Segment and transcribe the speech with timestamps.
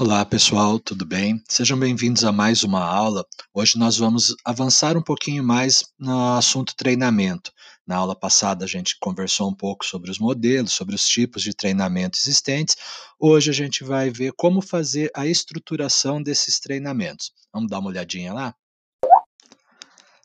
[0.00, 1.44] Olá pessoal, tudo bem?
[1.46, 3.22] Sejam bem-vindos a mais uma aula.
[3.52, 7.52] Hoje nós vamos avançar um pouquinho mais no assunto treinamento.
[7.86, 11.52] Na aula passada a gente conversou um pouco sobre os modelos, sobre os tipos de
[11.52, 12.76] treinamento existentes.
[13.18, 17.30] Hoje a gente vai ver como fazer a estruturação desses treinamentos.
[17.52, 18.54] Vamos dar uma olhadinha lá?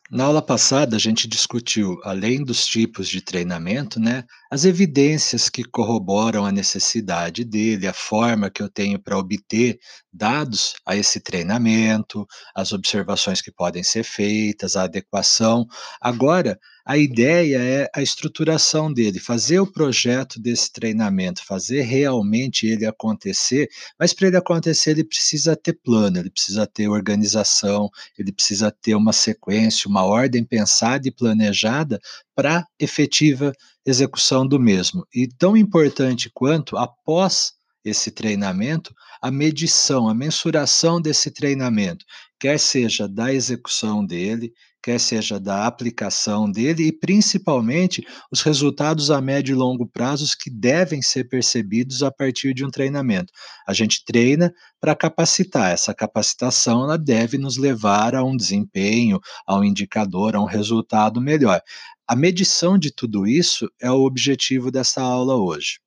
[0.08, 5.64] Na aula passada, a gente discutiu, além dos tipos de treinamento, né, as evidências que
[5.64, 9.78] corroboram a necessidade dele, a forma que eu tenho para obter
[10.12, 12.24] dados a esse treinamento,
[12.54, 15.66] as observações que podem ser feitas, a adequação.
[16.00, 16.56] Agora,
[16.88, 23.68] a ideia é a estruturação dele, fazer o projeto desse treinamento, fazer realmente ele acontecer,
[23.98, 28.94] mas para ele acontecer ele precisa ter plano, ele precisa ter organização, ele precisa ter
[28.94, 31.98] uma sequência, uma ordem pensada e planejada
[32.36, 33.52] para efetiva
[33.84, 35.04] execução do mesmo.
[35.12, 42.04] E tão importante quanto após esse treinamento, a medição, a mensuração desse treinamento,
[42.38, 44.52] quer seja da execução dele,
[44.86, 50.48] quer seja da aplicação dele e principalmente os resultados a médio e longo prazos que
[50.48, 53.32] devem ser percebidos a partir de um treinamento.
[53.66, 55.72] A gente treina para capacitar.
[55.72, 61.20] Essa capacitação ela deve nos levar a um desempenho, a um indicador, a um resultado
[61.20, 61.60] melhor.
[62.06, 65.80] A medição de tudo isso é o objetivo dessa aula hoje.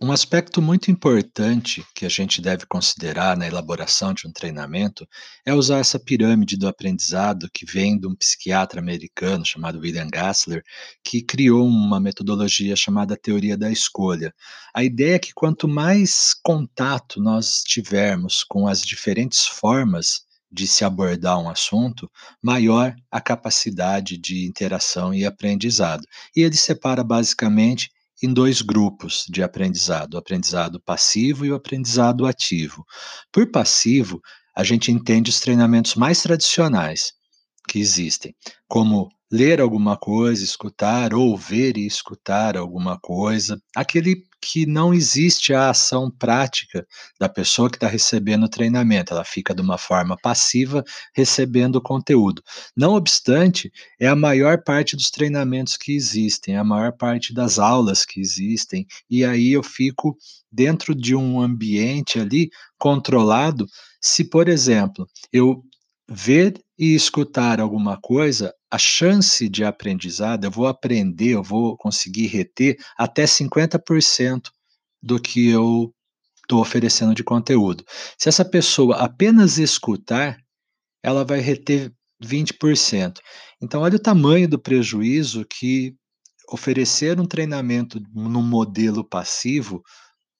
[0.00, 5.04] Um aspecto muito importante que a gente deve considerar na elaboração de um treinamento
[5.44, 10.62] é usar essa pirâmide do aprendizado que vem de um psiquiatra americano chamado William Gassler,
[11.02, 14.32] que criou uma metodologia chamada teoria da escolha.
[14.72, 20.84] A ideia é que quanto mais contato nós tivermos com as diferentes formas de se
[20.84, 22.08] abordar um assunto,
[22.40, 26.06] maior a capacidade de interação e aprendizado.
[26.36, 27.90] E ele separa basicamente
[28.22, 32.84] em dois grupos de aprendizado, o aprendizado passivo e o aprendizado ativo.
[33.32, 34.20] Por passivo,
[34.56, 37.12] a gente entende os treinamentos mais tradicionais
[37.68, 38.34] que existem,
[38.66, 45.52] como ler alguma coisa, escutar, ou ver e escutar alguma coisa, aquele que não existe
[45.52, 46.86] a ação prática
[47.18, 50.84] da pessoa que está recebendo o treinamento, ela fica de uma forma passiva
[51.14, 52.42] recebendo o conteúdo.
[52.76, 57.58] Não obstante, é a maior parte dos treinamentos que existem, é a maior parte das
[57.58, 60.16] aulas que existem, e aí eu fico
[60.50, 63.66] dentro de um ambiente ali controlado.
[64.00, 65.62] Se, por exemplo, eu
[66.08, 72.26] ver e escutar alguma coisa, a chance de aprendizado, eu vou aprender, eu vou conseguir
[72.26, 74.50] reter até 50%
[75.02, 75.92] do que eu
[76.42, 77.84] estou oferecendo de conteúdo.
[78.16, 80.38] Se essa pessoa apenas escutar,
[81.02, 83.18] ela vai reter 20%.
[83.60, 85.94] Então, olha o tamanho do prejuízo que
[86.50, 89.82] oferecer um treinamento no modelo passivo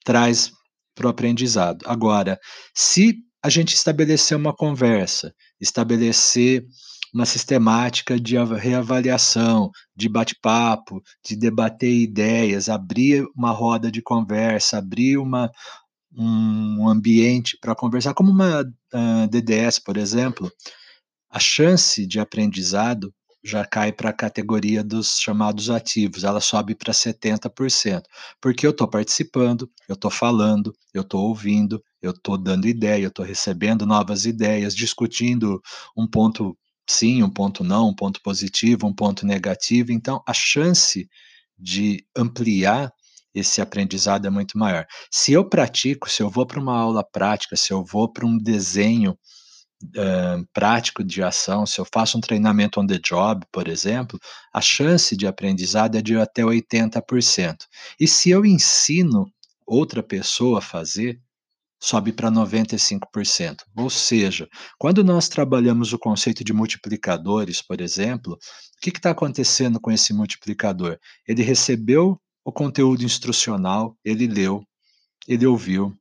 [0.04, 0.50] traz
[0.94, 1.84] para o aprendizado.
[1.86, 2.38] Agora,
[2.74, 6.64] se a gente estabelecer uma conversa, estabelecer
[7.14, 15.16] uma sistemática de reavaliação, de bate-papo, de debater ideias, abrir uma roda de conversa, abrir
[15.16, 15.50] uma,
[16.12, 20.50] um ambiente para conversar, como uma uh, DDS, por exemplo,
[21.30, 23.12] a chance de aprendizado
[23.42, 28.02] já cai para a categoria dos chamados ativos, ela sobe para 70%,
[28.40, 33.08] porque eu estou participando, eu estou falando, eu estou ouvindo, eu estou dando ideia, eu
[33.08, 35.60] estou recebendo novas ideias, discutindo
[35.96, 36.56] um ponto
[36.88, 39.92] sim, um ponto não, um ponto positivo, um ponto negativo.
[39.92, 41.08] Então, a chance
[41.58, 42.90] de ampliar
[43.34, 44.86] esse aprendizado é muito maior.
[45.10, 48.38] Se eu pratico, se eu vou para uma aula prática, se eu vou para um
[48.38, 49.12] desenho
[49.84, 54.18] uh, prático de ação, se eu faço um treinamento on the job, por exemplo,
[54.52, 57.56] a chance de aprendizado é de até 80%.
[58.00, 59.26] E se eu ensino
[59.66, 61.20] outra pessoa a fazer,
[61.80, 63.56] sobe para 95%.
[63.76, 69.80] Ou seja, quando nós trabalhamos o conceito de multiplicadores, por exemplo, o que está acontecendo
[69.80, 70.98] com esse multiplicador?
[71.26, 74.62] Ele recebeu o conteúdo instrucional, ele leu,
[75.26, 75.94] ele ouviu,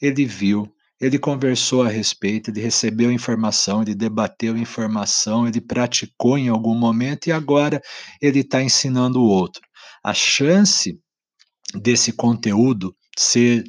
[0.00, 0.70] ele viu,
[1.00, 7.26] ele conversou a respeito, ele recebeu informação, ele debateu informação, ele praticou em algum momento
[7.26, 7.80] e agora
[8.20, 9.62] ele está ensinando o outro.
[10.04, 10.98] A chance
[11.74, 13.64] desse conteúdo ser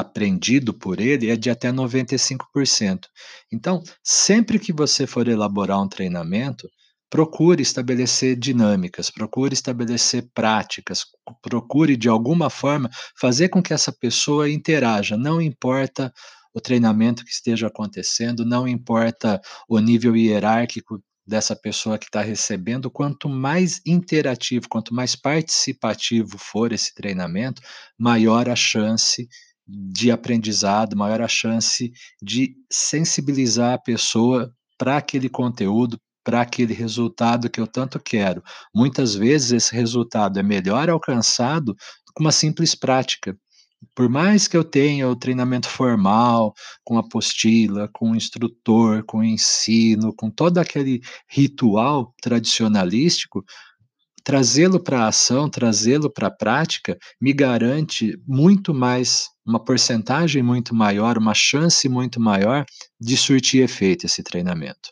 [0.00, 3.06] aprendido por ele é de até 95%.
[3.52, 6.68] Então, sempre que você for elaborar um treinamento,
[7.10, 11.04] procure estabelecer dinâmicas, procure estabelecer práticas,
[11.42, 12.88] procure de alguma forma
[13.20, 16.12] fazer com que essa pessoa interaja, não importa
[16.54, 22.90] o treinamento que esteja acontecendo, não importa o nível hierárquico dessa pessoa que está recebendo,
[22.90, 27.62] quanto mais interativo, quanto mais participativo for esse treinamento,
[27.98, 29.49] maior a chance de
[30.12, 37.60] aprendizado, maior a chance de sensibilizar a pessoa para aquele conteúdo, para aquele resultado que
[37.60, 38.42] eu tanto quero.
[38.74, 41.74] Muitas vezes esse resultado é melhor alcançado
[42.14, 43.36] com uma simples prática.
[43.94, 50.30] Por mais que eu tenha o treinamento formal, com apostila, com instrutor, com ensino, com
[50.30, 53.42] todo aquele ritual tradicionalístico,
[54.24, 60.74] trazê-lo para a ação, trazê-lo para a prática, me garante muito mais, uma porcentagem muito
[60.74, 62.64] maior, uma chance muito maior
[63.00, 64.90] de surtir efeito esse treinamento.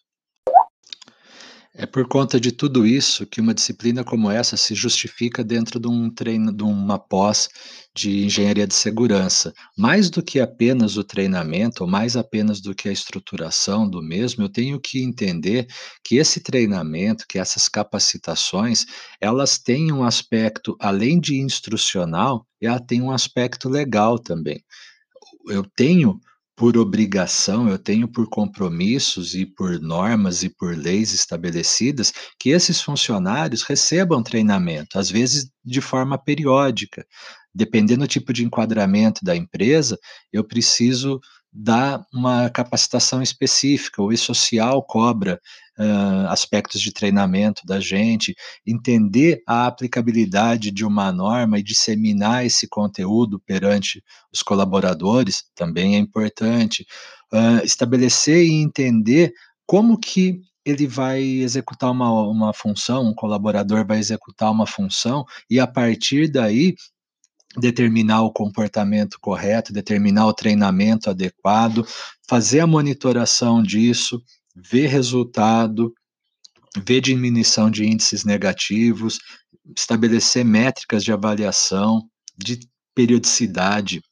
[1.75, 5.87] É por conta de tudo isso que uma disciplina como essa se justifica dentro de
[5.87, 7.49] um treino, de uma pós
[7.94, 9.53] de engenharia de segurança.
[9.76, 14.44] Mais do que apenas o treinamento, ou mais apenas do que a estruturação do mesmo,
[14.44, 15.67] eu tenho que entender
[16.03, 18.87] que esse treinamento, que essas capacitações,
[19.21, 24.61] elas têm um aspecto, além de instrucional, ela tem um aspecto legal também.
[25.49, 26.19] Eu tenho
[26.59, 32.81] por obrigação, eu tenho por compromissos e por normas e por leis estabelecidas que esses
[32.81, 37.07] funcionários recebam treinamento, às vezes de forma periódica.
[37.55, 39.97] Dependendo do tipo de enquadramento da empresa,
[40.33, 41.21] eu preciso
[41.53, 44.03] dar uma capacitação específica.
[44.03, 45.41] O e-social cobra
[45.79, 48.35] uh, aspectos de treinamento da gente,
[48.67, 54.03] entender a aplicabilidade de uma norma e disseminar esse conteúdo perante
[54.33, 56.87] os colaboradores também é importante.
[57.33, 59.33] Uh, estabelecer e entender
[59.67, 65.59] como que ele vai executar uma, uma função, um colaborador vai executar uma função, e
[65.59, 66.75] a partir daí
[67.57, 71.87] determinar o comportamento correto, determinar o treinamento adequado,
[72.29, 74.23] fazer a monitoração disso,
[74.63, 75.93] ver resultado,
[76.85, 79.19] ver diminuição de índices negativos,
[79.77, 82.03] estabelecer métricas de avaliação,
[82.37, 82.61] de
[82.95, 84.03] periodicidade,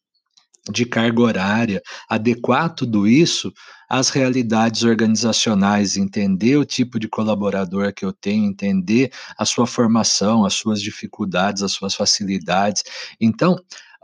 [0.71, 3.53] de carga horária, adequar tudo isso
[3.89, 10.45] às realidades organizacionais, entender o tipo de colaborador que eu tenho, entender a sua formação,
[10.45, 12.83] as suas dificuldades, as suas facilidades.
[13.21, 13.55] Então,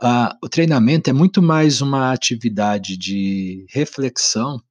[0.01, 4.61] uh, o treinamento é muito mais uma atividade de reflexão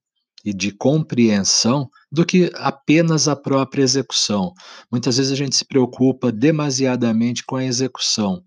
[0.43, 4.53] e de compreensão do que apenas a própria execução.
[4.91, 8.43] Muitas vezes a gente se preocupa demasiadamente com a execução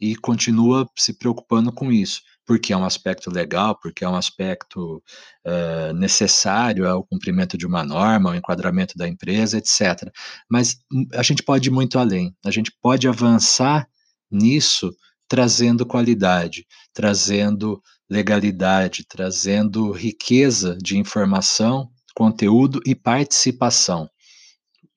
[0.00, 5.02] e continua se preocupando com isso, porque é um aspecto legal, porque é um aspecto
[5.46, 10.10] uh, necessário ao cumprimento de uma norma, ao enquadramento da empresa, etc.
[10.50, 10.76] Mas
[11.14, 13.88] a gente pode ir muito além, a gente pode avançar
[14.30, 14.94] nisso
[15.28, 24.08] trazendo qualidade, trazendo legalidade, trazendo riqueza de informação, conteúdo e participação.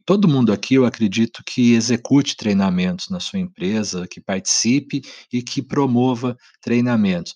[0.06, 5.01] Todo mundo aqui, eu acredito, que execute treinamentos na sua empresa, que participe
[5.31, 7.35] e que promova treinamentos.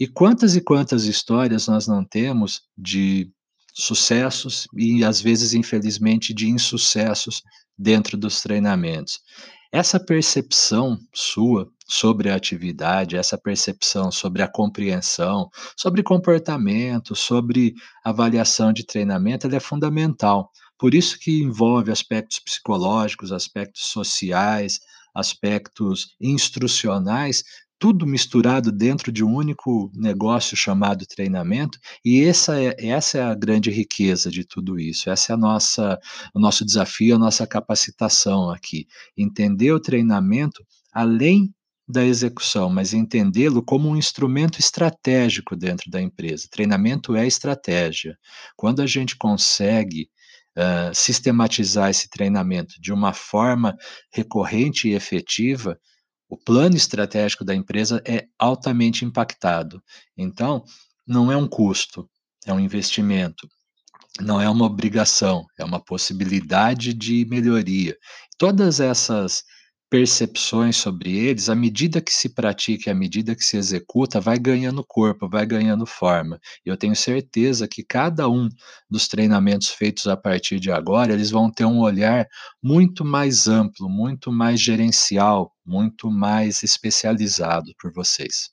[0.00, 3.30] E quantas e quantas histórias nós não temos de
[3.74, 7.42] sucessos e, às vezes, infelizmente, de insucessos
[7.76, 9.20] dentro dos treinamentos.
[9.72, 18.72] Essa percepção sua sobre a atividade, essa percepção sobre a compreensão, sobre comportamento, sobre avaliação
[18.72, 20.50] de treinamento, ela é fundamental.
[20.78, 24.80] Por isso que envolve aspectos psicológicos, aspectos sociais,
[25.14, 27.44] aspectos instrucionais,
[27.78, 33.34] tudo misturado dentro de um único negócio chamado treinamento, e essa é, essa é a
[33.34, 35.10] grande riqueza de tudo isso.
[35.10, 35.98] Essa é a nossa,
[36.34, 38.86] o nosso desafio, a nossa capacitação aqui.
[39.16, 41.52] Entender o treinamento além
[41.86, 46.48] da execução, mas entendê-lo como um instrumento estratégico dentro da empresa.
[46.50, 48.18] Treinamento é estratégia.
[48.56, 50.08] Quando a gente consegue
[50.56, 53.76] uh, sistematizar esse treinamento de uma forma
[54.10, 55.78] recorrente e efetiva,
[56.28, 59.82] o plano estratégico da empresa é altamente impactado.
[60.16, 60.64] Então,
[61.06, 62.08] não é um custo,
[62.46, 63.46] é um investimento.
[64.20, 67.96] Não é uma obrigação, é uma possibilidade de melhoria.
[68.38, 69.42] Todas essas
[69.90, 74.84] percepções sobre eles, à medida que se pratica, à medida que se executa, vai ganhando
[74.84, 76.40] corpo, vai ganhando forma.
[76.64, 78.48] E eu tenho certeza que cada um
[78.90, 82.26] dos treinamentos feitos a partir de agora, eles vão ter um olhar
[82.62, 88.50] muito mais amplo, muito mais gerencial, muito mais especializado por vocês.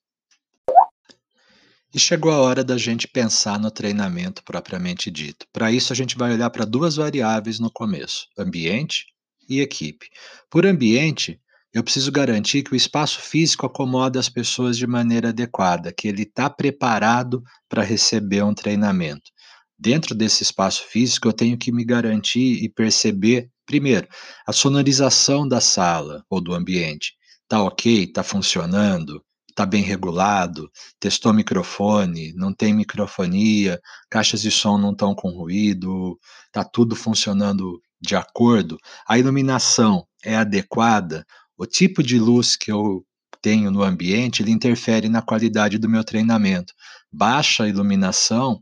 [1.93, 5.45] E chegou a hora da gente pensar no treinamento propriamente dito.
[5.51, 9.07] Para isso, a gente vai olhar para duas variáveis no começo: ambiente
[9.47, 10.07] e equipe.
[10.49, 11.39] Por ambiente,
[11.73, 16.23] eu preciso garantir que o espaço físico acomoda as pessoas de maneira adequada, que ele
[16.23, 19.31] está preparado para receber um treinamento.
[19.79, 24.07] Dentro desse espaço físico, eu tenho que me garantir e perceber, primeiro,
[24.45, 27.13] a sonorização da sala ou do ambiente.
[27.43, 28.03] Está ok?
[28.03, 29.23] Está funcionando?
[29.51, 33.79] está bem regulado, testou microfone, não tem microfonia,
[34.09, 36.17] caixas de som não estão com ruído,
[36.47, 38.77] está tudo funcionando de acordo,
[39.07, 41.25] a iluminação é adequada,
[41.57, 43.05] o tipo de luz que eu
[43.41, 46.73] tenho no ambiente, ele interfere na qualidade do meu treinamento.
[47.11, 48.61] Baixa iluminação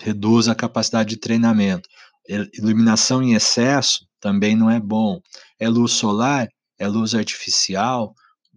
[0.00, 1.88] reduz a capacidade de treinamento.
[2.54, 5.20] Iluminação em excesso também não é bom.
[5.58, 8.14] É luz solar, é luz artificial,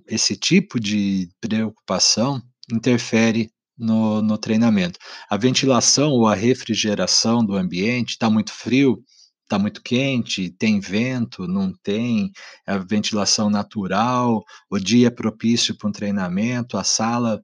[0.07, 4.99] esse tipo de preocupação interfere no, no treinamento.
[5.29, 9.01] A ventilação ou a refrigeração do ambiente está muito frio,
[9.49, 12.31] está muito quente, tem vento, não tem,
[12.67, 17.41] a ventilação natural, o dia é propício para um treinamento, a sala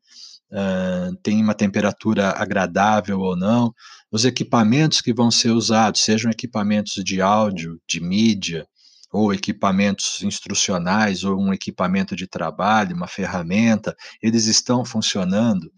[0.51, 3.73] uh, tem uma temperatura agradável ou não,
[4.11, 8.67] os equipamentos que vão ser usados, sejam equipamentos de áudio, de mídia,
[9.15, 15.71] ou equipamentos instrucionais, ou um equipamento de trabalho, uma ferramenta, eles estão funcionando.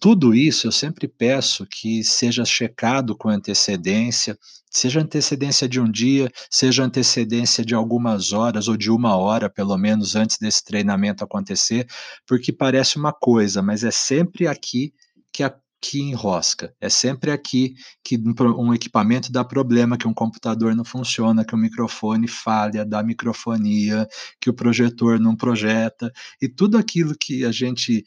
[0.00, 4.38] Tudo isso eu sempre peço que seja checado com antecedência,
[4.70, 9.76] seja antecedência de um dia, seja antecedência de algumas horas ou de uma hora, pelo
[9.76, 11.88] menos, antes desse treinamento acontecer,
[12.26, 14.92] porque parece uma coisa, mas é sempre aqui
[15.32, 15.52] que a
[15.84, 16.74] que enrosca.
[16.80, 21.58] É sempre aqui que um equipamento dá problema, que um computador não funciona, que o
[21.58, 24.08] microfone falha, dá microfonia,
[24.40, 26.10] que o projetor não projeta,
[26.40, 28.02] e tudo aquilo que a gente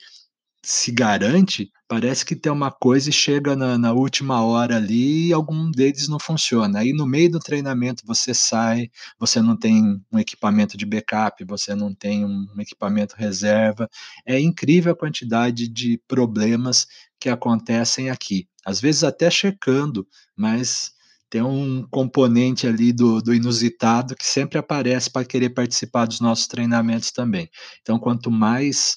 [0.64, 5.34] se garante, parece que tem uma coisa e chega na, na, última hora ali e
[5.34, 6.80] algum deles não funciona.
[6.80, 11.74] Aí no meio do treinamento você sai, você não tem um equipamento de backup, você
[11.74, 13.90] não tem um equipamento reserva.
[14.26, 16.86] É incrível a quantidade de problemas
[17.20, 18.48] que acontecem aqui.
[18.66, 20.92] Às vezes até checando, mas
[21.30, 26.48] tem um componente ali do, do inusitado que sempre aparece para querer participar dos nossos
[26.48, 27.50] treinamentos também.
[27.82, 28.96] Então, quanto mais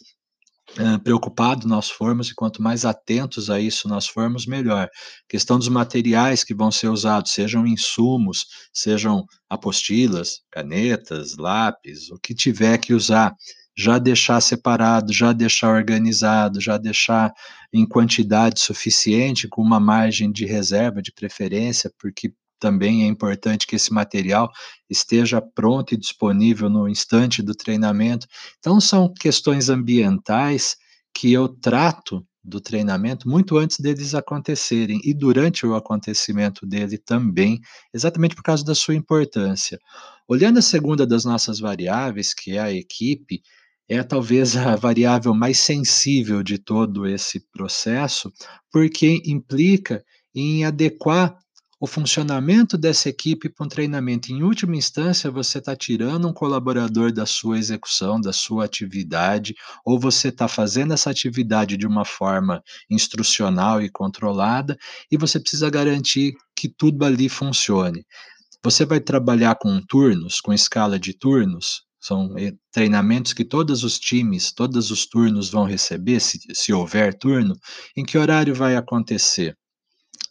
[0.78, 4.88] uh, preocupados nós formos e quanto mais atentos a isso nós formos, melhor.
[5.28, 12.34] Questão dos materiais que vão ser usados, sejam insumos, sejam apostilas, canetas, lápis, o que
[12.34, 13.34] tiver que usar,
[13.76, 17.32] já deixar separado, já deixar organizado, já deixar
[17.72, 23.74] em quantidade suficiente, com uma margem de reserva, de preferência, porque também é importante que
[23.76, 24.50] esse material
[24.88, 28.26] esteja pronto e disponível no instante do treinamento.
[28.58, 30.76] Então, são questões ambientais
[31.14, 37.60] que eu trato do treinamento muito antes deles acontecerem e durante o acontecimento dele também,
[37.92, 39.78] exatamente por causa da sua importância.
[40.26, 43.42] Olhando a segunda das nossas variáveis, que é a equipe,
[43.90, 48.32] é talvez a variável mais sensível de todo esse processo,
[48.70, 51.36] porque implica em adequar
[51.80, 54.30] o funcionamento dessa equipe para um treinamento.
[54.30, 59.98] Em última instância, você está tirando um colaborador da sua execução, da sua atividade, ou
[59.98, 64.76] você está fazendo essa atividade de uma forma instrucional e controlada,
[65.10, 68.06] e você precisa garantir que tudo ali funcione.
[68.62, 73.98] Você vai trabalhar com turnos, com escala de turnos, são eh, treinamentos que todos os
[73.98, 77.54] times, todos os turnos vão receber, se, se houver turno,
[77.96, 79.56] em que horário vai acontecer?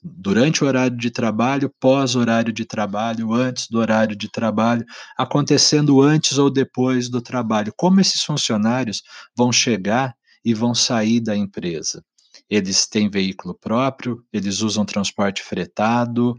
[0.04, 4.86] durante o horário de trabalho, pós horário de trabalho, antes do horário de trabalho,
[5.18, 7.74] acontecendo antes ou depois do trabalho.
[7.76, 9.02] Como esses funcionários
[9.36, 12.04] vão chegar e vão sair da empresa?
[12.50, 16.36] Eles têm veículo próprio, eles usam transporte fretado,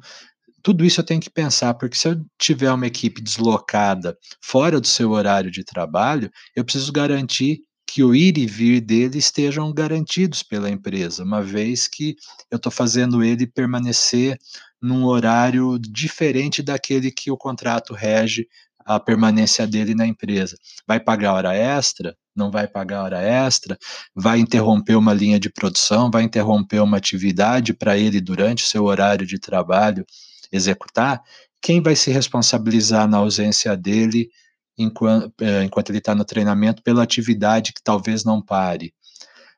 [0.63, 4.87] tudo isso eu tenho que pensar, porque se eu tiver uma equipe deslocada fora do
[4.87, 10.43] seu horário de trabalho, eu preciso garantir que o ir e vir dele estejam garantidos
[10.45, 12.15] pela empresa, uma vez que
[12.51, 14.39] eu estou fazendo ele permanecer
[14.81, 18.47] num horário diferente daquele que o contrato rege
[18.87, 20.57] a permanência dele na empresa.
[20.87, 22.17] Vai pagar hora extra?
[22.35, 23.77] Não vai pagar hora extra?
[24.15, 26.11] Vai interromper uma linha de produção?
[26.11, 30.05] Vai interromper uma atividade para ele durante o seu horário de trabalho
[30.53, 31.23] executar?
[31.61, 34.31] Quem vai se responsabilizar na ausência dele
[34.77, 38.95] enquanto, é, enquanto ele está no treinamento pela atividade que talvez não pare.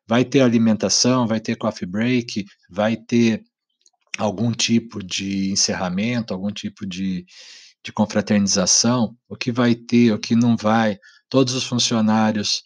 [0.06, 3.42] Vai ter alimentação, vai ter coffee break, vai ter
[4.18, 7.25] algum tipo de encerramento, algum tipo de,
[7.84, 10.99] de confraternização, o que vai ter, o que não vai.
[11.28, 12.64] Todos os funcionários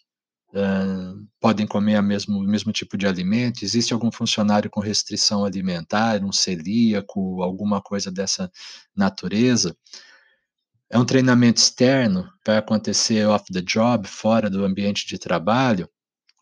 [0.57, 3.63] uh, podem comer mesmo, o mesmo tipo de alimento?
[3.63, 8.51] Existe algum funcionário com restrição alimentar, um celíaco, alguma coisa dessa
[8.95, 9.75] natureza?
[10.89, 15.89] é um treinamento externo, vai acontecer off the job, fora do ambiente de trabalho,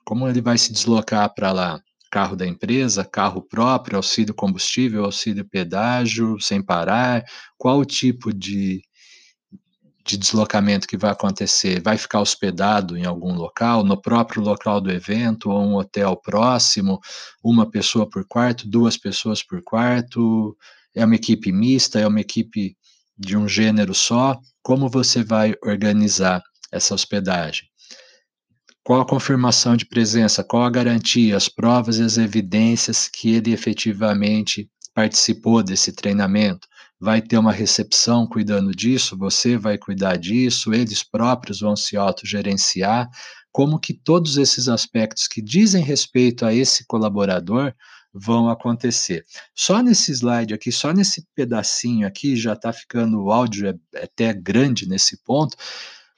[0.06, 1.82] como ele vai se deslocar para lá?
[2.12, 7.24] Carro da empresa, carro próprio, auxílio combustível, auxílio pedágio, sem parar?
[7.58, 8.82] Qual o tipo de,
[10.06, 14.92] de deslocamento que vai acontecer vai ficar hospedado em algum local, no próprio local do
[14.92, 17.00] evento, ou um hotel próximo,
[17.44, 20.56] uma pessoa por quarto, duas pessoas por quarto,
[20.94, 22.78] é uma equipe mista, é uma equipe
[23.18, 27.68] de um gênero só, como você vai organizar essa hospedagem?
[28.84, 30.44] Qual a confirmação de presença?
[30.44, 36.68] Qual a garantia, as provas e as evidências que ele efetivamente participou desse treinamento?
[37.06, 39.16] Vai ter uma recepção cuidando disso?
[39.16, 40.74] Você vai cuidar disso?
[40.74, 43.08] Eles próprios vão se autogerenciar?
[43.52, 47.72] Como que todos esses aspectos que dizem respeito a esse colaborador
[48.12, 49.24] vão acontecer.
[49.54, 54.06] Só nesse slide aqui, só nesse pedacinho aqui, já está ficando o áudio é, é
[54.06, 55.56] até grande nesse ponto,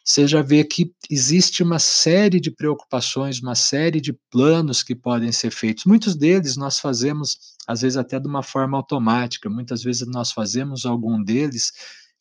[0.07, 5.33] você já vê que existe uma série de preocupações, uma série de planos que podem
[5.33, 5.83] ser feitos.
[5.83, 7.37] Muitos deles nós fazemos,
[7.67, 11.73] às vezes, até de uma forma automática, muitas vezes nós fazemos algum deles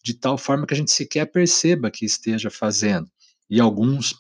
[0.03, 3.09] de tal forma que a gente sequer perceba que esteja fazendo.
[3.49, 4.17] E alguns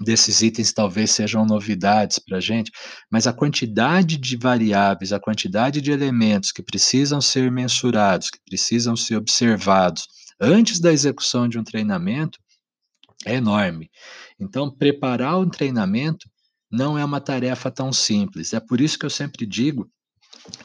[0.00, 2.70] desses itens talvez sejam novidades para a gente,
[3.10, 8.94] mas a quantidade de variáveis, a quantidade de elementos que precisam ser mensurados, que precisam
[8.94, 10.06] ser observados
[10.40, 12.38] antes da execução de um treinamento
[13.26, 13.90] é enorme.
[14.38, 16.30] Então, preparar um treinamento
[16.70, 18.52] não é uma tarefa tão simples.
[18.54, 19.90] É por isso que eu sempre digo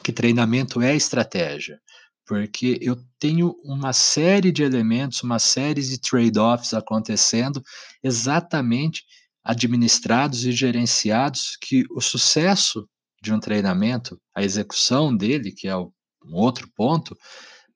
[0.02, 1.80] que treinamento é estratégia,
[2.24, 7.60] porque eu tenho uma série de elementos, uma série de trade-offs acontecendo
[8.02, 9.02] exatamente
[9.44, 12.88] administrados e gerenciados que o sucesso
[13.20, 15.90] de um treinamento, a execução dele, que é um
[16.32, 17.16] outro ponto,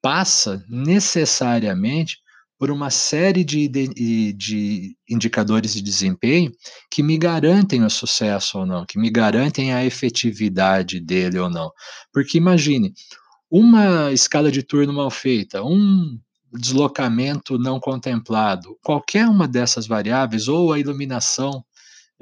[0.01, 2.19] passa necessariamente
[2.59, 6.51] por uma série de, de, de, indicadores de desempenho
[6.91, 11.71] que me garantem o sucesso ou não, que me garantem a efetividade dele ou não.
[12.13, 12.95] Porque imagine,
[13.51, 16.19] uma escala de turno mal feita, um
[16.53, 21.65] deslocamento não contemplado, qualquer uma dessas variáveis, ou a iluminação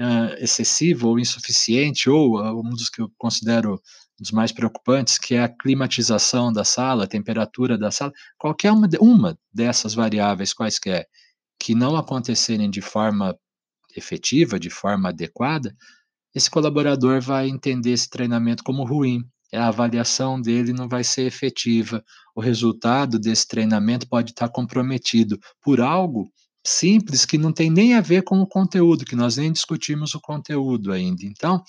[0.00, 3.80] uh, excessiva ou insuficiente, ou uh, um dos que eu considero
[4.18, 8.88] dos mais preocupantes, que é a climatização da sala, a temperatura da sala, qualquer uma,
[9.00, 11.06] uma dessas variáveis quaisquer
[11.58, 13.36] que não acontecerem de forma
[13.96, 15.74] efetiva, de forma adequada,
[16.34, 19.24] esse colaborador vai entender esse treinamento como ruim.
[19.54, 22.02] A avaliação dele não vai ser efetiva.
[22.34, 26.28] O resultado desse treinamento pode estar comprometido por algo
[26.66, 30.20] simples que não tem nem a ver com o conteúdo, que nós nem discutimos o
[30.20, 31.24] conteúdo ainda.
[31.24, 31.62] Então,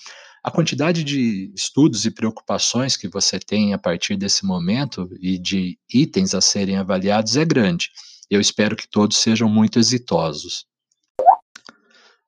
[0.46, 5.76] a quantidade de estudos e preocupações que você tem a partir desse momento e de
[5.92, 7.90] itens a serem avaliados é grande.
[8.30, 10.64] Eu espero que todos sejam muito exitosos.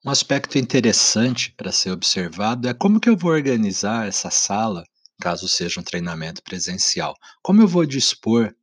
[0.05, 4.83] Um aspecto interessante para ser observado é como que eu vou organizar essa sala,
[5.21, 7.15] caso seja um treinamento presencial.
[7.41, 8.53] Como eu vou dispor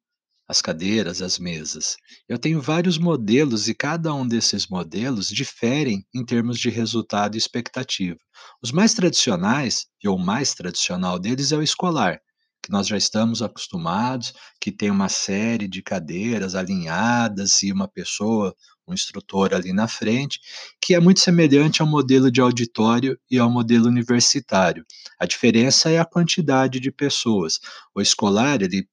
[0.49, 1.97] as cadeiras, as mesas.
[2.29, 7.39] Eu tenho vários modelos e cada um desses modelos diferem em termos de resultado e
[7.39, 8.19] expectativa.
[8.63, 12.21] Os mais tradicionais, e o mais tradicional deles é o escolar,
[12.63, 18.55] que nós já estamos acostumados, que tem uma série de cadeiras alinhadas e uma pessoa,
[18.89, 20.39] um instrutor ali na frente,
[20.81, 24.85] que é muito semelhante ao modelo de auditório e ao modelo universitário.
[25.19, 27.59] A diferença é a quantidade de pessoas.
[27.95, 28.89] O escolar, ele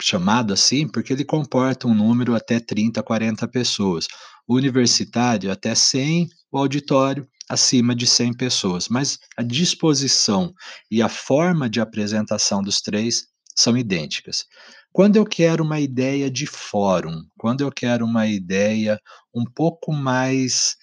[0.00, 4.06] chamado assim porque ele comporta um número até 30, 40 pessoas.
[4.46, 8.88] O universitário até 100, o auditório acima de 100 pessoas.
[8.88, 10.52] Mas a disposição
[10.90, 14.44] e a forma de apresentação dos três são idênticas.
[14.92, 19.00] Quando eu quero uma ideia de fórum, quando eu quero uma ideia
[19.34, 20.76] um pouco mais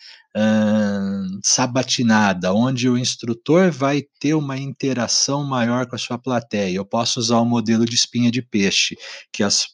[1.44, 6.76] sabatinada, onde o instrutor vai ter uma interação maior com a sua plateia.
[6.76, 8.96] Eu posso usar o modelo de espinha de peixe,
[9.32, 9.68] que as,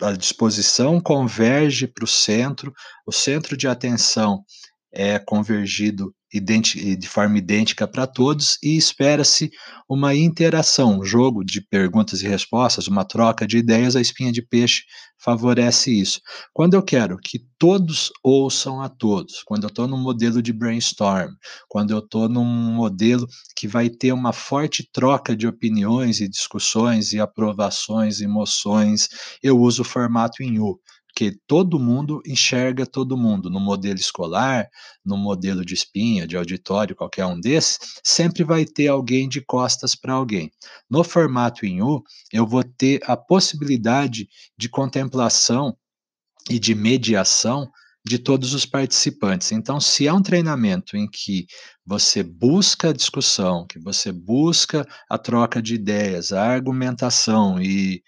[0.00, 2.72] a disposição converge para o centro,
[3.06, 4.44] o centro de atenção
[4.92, 9.50] é convergido de forma idêntica para todos e espera-se
[9.86, 13.96] uma interação, um jogo de perguntas e respostas, uma troca de ideias.
[13.96, 14.84] A espinha de peixe
[15.22, 16.20] favorece isso.
[16.52, 21.32] Quando eu quero que todos ouçam a todos, quando eu estou num modelo de brainstorm,
[21.68, 27.12] quando eu estou num modelo que vai ter uma forte troca de opiniões e discussões
[27.12, 29.08] e aprovações, emoções,
[29.42, 30.78] eu uso o formato em U
[31.14, 33.50] que todo mundo enxerga todo mundo.
[33.50, 34.68] No modelo escolar,
[35.04, 39.94] no modelo de espinha, de auditório, qualquer um desses, sempre vai ter alguém de costas
[39.94, 40.50] para alguém.
[40.88, 45.76] No formato em U, eu vou ter a possibilidade de contemplação
[46.50, 47.70] e de mediação
[48.04, 49.52] de todos os participantes.
[49.52, 51.46] Então, se é um treinamento em que
[51.86, 58.02] você busca a discussão, que você busca a troca de ideias, a argumentação e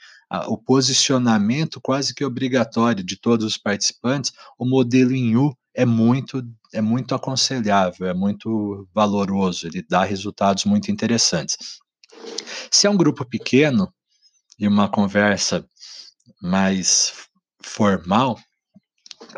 [0.49, 6.43] o posicionamento quase que obrigatório de todos os participantes, o modelo em U é muito
[6.73, 11.57] é muito aconselhável, é muito valoroso, ele dá resultados muito interessantes.
[12.71, 13.93] Se é um grupo pequeno
[14.59, 15.65] e uma conversa
[16.43, 17.13] mais
[17.63, 18.39] formal,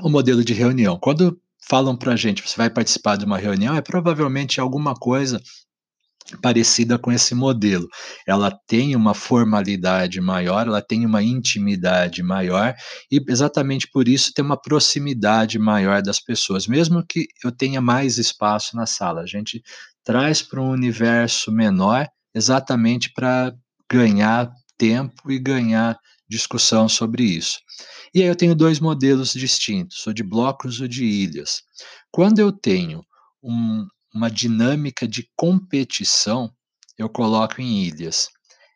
[0.03, 0.99] o modelo de reunião.
[0.99, 5.43] Quando falam para a gente, você vai participar de uma reunião, é provavelmente alguma coisa
[6.41, 7.89] parecida com esse modelo.
[8.27, 12.75] Ela tem uma formalidade maior, ela tem uma intimidade maior
[13.11, 18.19] e exatamente por isso tem uma proximidade maior das pessoas, mesmo que eu tenha mais
[18.19, 19.23] espaço na sala.
[19.23, 19.63] A gente
[20.05, 23.55] traz para um universo menor exatamente para
[23.91, 27.59] ganhar tempo e ganhar discussão sobre isso.
[28.15, 31.63] E aí eu tenho dois modelos distintos, o de blocos e o de ilhas.
[32.11, 33.03] Quando eu tenho
[33.43, 33.87] um,
[34.17, 36.51] uma dinâmica de competição,
[36.97, 38.29] eu coloco em ilhas.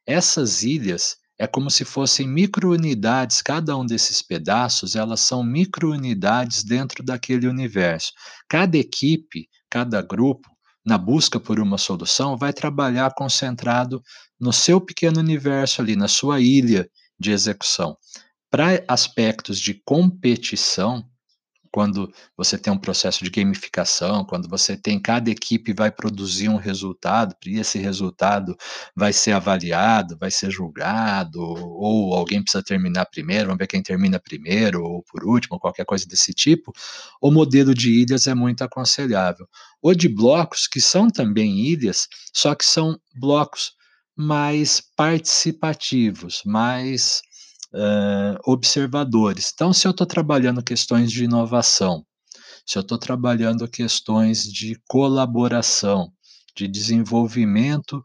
[0.06, 7.02] Essas ilhas é como se fossem microunidades, cada um desses pedaços, elas são microunidades dentro
[7.02, 8.12] daquele universo.
[8.46, 10.46] Cada equipe, cada grupo,
[10.84, 14.02] na busca por uma solução, vai trabalhar concentrado
[14.38, 16.86] no seu pequeno universo ali, na sua ilha
[17.18, 17.96] de execução.
[18.50, 21.02] Para aspectos de competição,
[21.72, 26.56] quando você tem um processo de gamificação, quando você tem cada equipe vai produzir um
[26.56, 28.56] resultado, e esse resultado
[28.94, 34.18] vai ser avaliado, vai ser julgado, ou alguém precisa terminar primeiro, vamos ver quem termina
[34.18, 36.72] primeiro, ou por último, qualquer coisa desse tipo,
[37.20, 39.46] o modelo de ilhas é muito aconselhável.
[39.82, 43.72] O de blocos, que são também ilhas, só que são blocos
[44.16, 47.22] mais participativos, mais
[47.74, 49.50] uh, observadores.
[49.52, 52.04] Então, se eu estou trabalhando questões de inovação,
[52.66, 56.12] se eu estou trabalhando questões de colaboração,
[56.56, 58.02] de desenvolvimento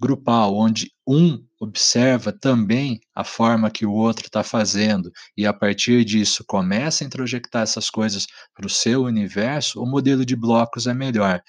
[0.00, 6.04] grupal, onde um observa também a forma que o outro está fazendo e a partir
[6.04, 10.94] disso começa a introjectar essas coisas para o seu universo, o modelo de blocos é
[10.94, 11.42] melhor.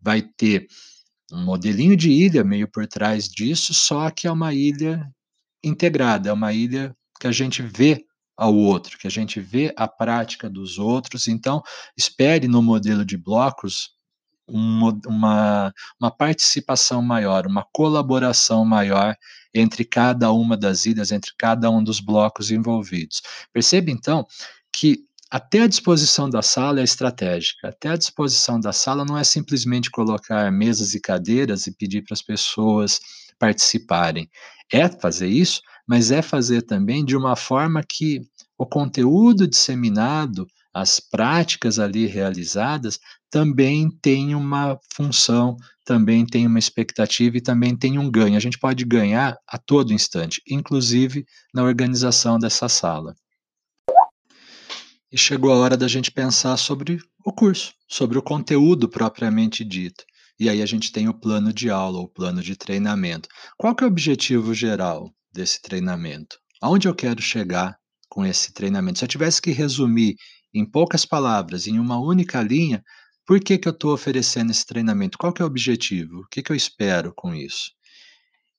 [0.00, 0.66] Vai ter
[1.32, 5.04] um modelinho de ilha meio por trás disso, só que é uma ilha
[5.64, 8.04] integrada, é uma ilha que a gente vê
[8.36, 11.26] ao outro, que a gente vê a prática dos outros.
[11.26, 11.62] Então,
[11.96, 13.96] espere no modelo de blocos
[14.46, 19.16] uma, uma, participação maior, uma colaboração maior
[19.52, 23.22] entre cada uma das ilhas, entre cada um dos blocos envolvidos.
[23.52, 24.26] Perceba, então,
[24.72, 27.68] que até a disposição da sala é estratégica.
[27.68, 32.14] Até a disposição da sala não é simplesmente colocar mesas e cadeiras e pedir para
[32.14, 33.00] as pessoas
[33.38, 34.30] participarem.
[34.72, 38.20] É fazer isso, mas é fazer também de uma forma que
[38.58, 42.98] o conteúdo disseminado, as práticas ali realizadas,
[43.30, 48.36] também tem uma função, também tem uma expectativa e também tem um ganho.
[48.36, 53.14] A gente pode ganhar a todo instante, inclusive na organização dessa sala.
[55.10, 60.04] E chegou a hora da gente pensar sobre o curso, sobre o conteúdo propriamente dito.
[60.38, 63.28] E aí a gente tem o plano de aula, o plano de treinamento.
[63.56, 65.10] Qual que é o objetivo geral?
[65.36, 66.38] Desse treinamento?
[66.60, 67.76] Aonde eu quero chegar
[68.08, 68.98] com esse treinamento?
[68.98, 70.16] Se eu tivesse que resumir
[70.52, 72.82] em poucas palavras, em uma única linha,
[73.26, 75.18] por que, que eu estou oferecendo esse treinamento?
[75.18, 76.20] Qual que é o objetivo?
[76.20, 77.70] O que, que eu espero com isso?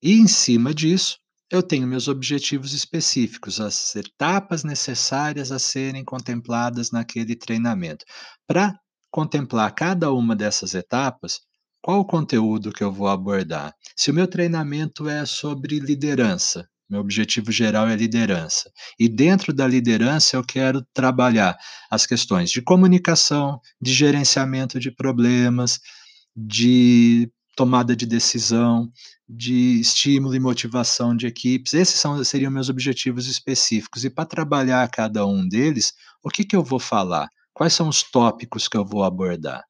[0.01, 1.17] E em cima disso,
[1.49, 8.05] eu tenho meus objetivos específicos, as etapas necessárias a serem contempladas naquele treinamento.
[8.45, 8.77] Para
[9.09, 11.39] contemplar cada uma dessas etapas,
[11.81, 13.73] qual o conteúdo que eu vou abordar?
[13.95, 18.71] Se o meu treinamento é sobre liderança, meu objetivo geral é liderança.
[18.99, 21.57] E dentro da liderança eu quero trabalhar
[21.91, 25.79] as questões de comunicação, de gerenciamento de problemas,
[26.35, 28.89] de tomada de decisão,
[29.27, 31.73] de estímulo e motivação de equipes.
[31.73, 34.05] Esses são, seriam meus objetivos específicos.
[34.05, 37.27] E para trabalhar cada um deles, o que, que eu vou falar?
[37.53, 39.63] Quais são os tópicos que eu vou abordar?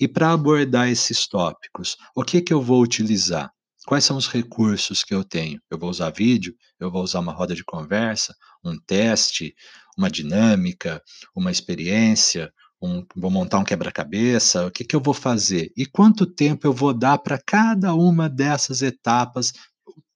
[0.00, 3.50] E para abordar esses tópicos, o que, que eu vou utilizar?
[3.86, 5.60] Quais são os recursos que eu tenho?
[5.70, 6.54] Eu vou usar vídeo?
[6.78, 8.36] Eu vou usar uma roda de conversa?
[8.62, 9.54] Um teste?
[9.96, 11.02] Uma dinâmica?
[11.34, 12.52] Uma experiência?
[12.80, 14.66] Um, vou montar um quebra-cabeça?
[14.66, 15.72] O que, que eu vou fazer?
[15.76, 19.52] E quanto tempo eu vou dar para cada uma dessas etapas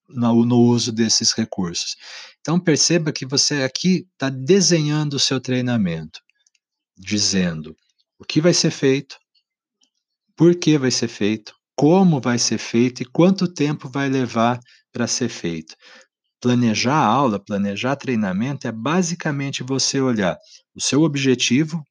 [0.08, 1.96] no, no, uso desses recursos?
[2.40, 6.20] Então perceba que você aqui está desenhando o seu treinamento,
[6.96, 7.74] dizendo
[8.18, 9.16] o que vai ser feito,
[10.36, 14.60] por que vai ser feito, como vai ser feito e quanto tempo vai levar
[14.92, 15.74] para ser feito.
[16.40, 20.36] Planejar a aula, planejar treinamento é basicamente você olhar
[20.74, 21.82] o seu objetivo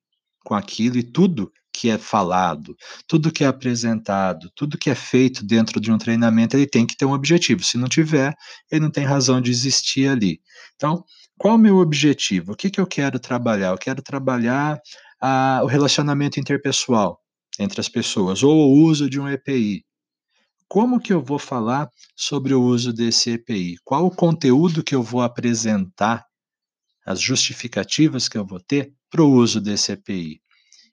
[0.44, 2.76] com aquilo e tudo que é falado,
[3.08, 6.98] tudo que é apresentado, tudo que é feito dentro de um treinamento, ele tem que
[6.98, 7.64] ter um objetivo.
[7.64, 8.36] Se não tiver,
[8.70, 10.42] ele não tem razão de existir ali.
[10.76, 11.04] Então,
[11.38, 12.52] qual o meu objetivo?
[12.52, 13.70] O que, que eu quero trabalhar?
[13.70, 14.80] Eu quero trabalhar
[15.22, 17.21] ah, o relacionamento interpessoal
[17.60, 19.86] entre as pessoas, ou o uso de um EPI.
[20.68, 23.76] Como que eu vou falar sobre o uso desse EPI?
[23.84, 26.26] Qual o conteúdo que eu vou apresentar,
[27.06, 30.42] as justificativas que eu vou ter para o uso desse EPI?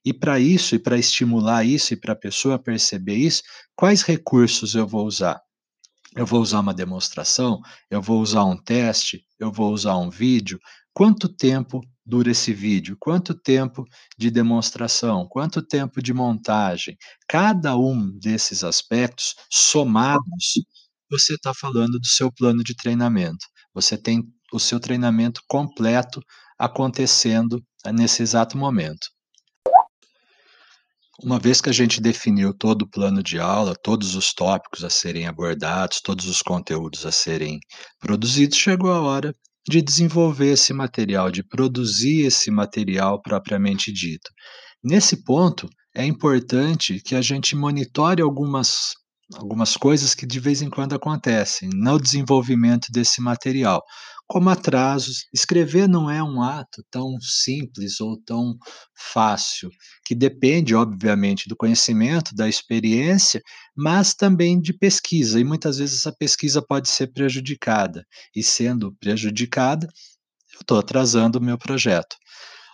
[0.04, 3.42] E para isso, e para estimular isso, e para a pessoa perceber isso,
[3.76, 5.40] quais recursos eu vou usar?
[6.16, 7.60] Eu vou usar uma demonstração?
[7.90, 9.24] Eu vou usar um teste?
[9.38, 10.58] Eu vou usar um vídeo?
[10.92, 12.96] Quanto tempo dura esse vídeo?
[12.98, 13.84] Quanto tempo
[14.16, 15.28] de demonstração?
[15.28, 16.96] Quanto tempo de montagem?
[17.28, 20.54] Cada um desses aspectos somados,
[21.10, 23.46] você está falando do seu plano de treinamento.
[23.74, 26.22] Você tem o seu treinamento completo
[26.58, 29.06] acontecendo nesse exato momento.
[31.22, 34.88] Uma vez que a gente definiu todo o plano de aula, todos os tópicos a
[34.88, 37.58] serem abordados, todos os conteúdos a serem
[37.98, 39.34] produzidos, chegou a hora
[39.68, 44.30] de desenvolver esse material, de produzir esse material propriamente dito.
[44.82, 48.94] Nesse ponto, é importante que a gente monitore algumas,
[49.34, 53.82] algumas coisas que de vez em quando acontecem no desenvolvimento desse material
[54.28, 55.26] como atrasos.
[55.34, 58.56] Escrever não é um ato tão simples ou tão
[58.94, 59.70] fácil,
[60.04, 63.40] que depende, obviamente, do conhecimento, da experiência,
[63.74, 68.04] mas também de pesquisa, e muitas vezes essa pesquisa pode ser prejudicada,
[68.36, 69.88] e sendo prejudicada,
[70.54, 72.16] eu estou atrasando o meu projeto.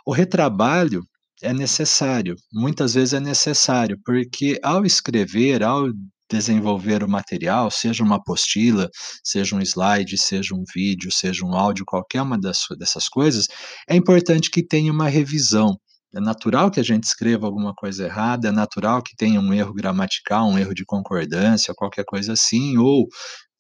[0.05, 1.03] O retrabalho
[1.43, 5.87] é necessário, muitas vezes é necessário, porque ao escrever, ao
[6.35, 8.91] desenvolver o material, seja uma apostila,
[9.23, 13.47] seja um slide, seja um vídeo, seja um áudio, qualquer uma das, dessas coisas,
[13.89, 15.77] é importante que tenha uma revisão.
[16.13, 19.73] É natural que a gente escreva alguma coisa errada, é natural que tenha um erro
[19.73, 23.07] gramatical, um erro de concordância, qualquer coisa assim, ou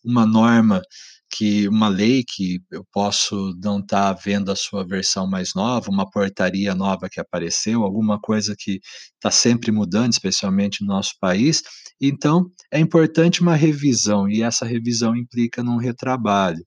[0.05, 0.83] uma norma
[1.31, 5.91] que uma lei que eu posso não estar tá vendo a sua versão mais nova,
[5.91, 8.81] uma portaria nova que apareceu, alguma coisa que
[9.15, 11.63] está sempre mudando, especialmente no nosso país.
[12.01, 16.65] Então, é importante uma revisão, e essa revisão implica num retrabalho.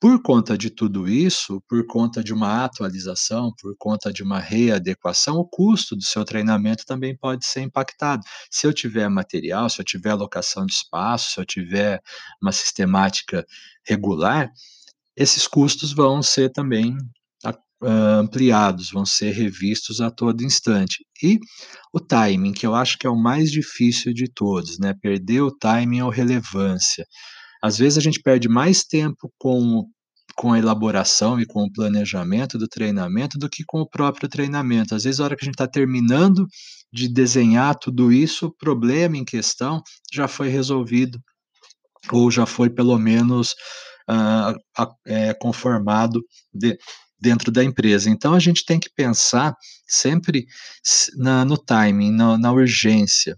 [0.00, 5.36] Por conta de tudo isso, por conta de uma atualização, por conta de uma readequação,
[5.36, 8.22] o custo do seu treinamento também pode ser impactado.
[8.50, 12.02] Se eu tiver material, se eu tiver alocação de espaço, se eu tiver
[12.42, 13.46] uma sistemática
[13.86, 14.50] regular,
[15.16, 16.96] esses custos vão ser também
[17.82, 21.06] ampliados, vão ser revistos a todo instante.
[21.22, 21.38] E
[21.92, 24.94] o timing, que eu acho que é o mais difícil de todos, né?
[25.02, 27.06] Perder o timing ou relevância.
[27.66, 29.84] Às vezes a gente perde mais tempo com,
[30.36, 34.94] com a elaboração e com o planejamento do treinamento do que com o próprio treinamento.
[34.94, 36.46] Às vezes, a hora que a gente está terminando
[36.92, 41.18] de desenhar tudo isso, o problema em questão já foi resolvido
[42.12, 43.52] ou já foi pelo menos
[44.08, 46.22] uh, é, conformado
[46.54, 46.78] de,
[47.20, 48.08] dentro da empresa.
[48.08, 49.54] Então a gente tem que pensar
[49.88, 50.46] sempre
[51.16, 53.36] na, no timing, na, na urgência.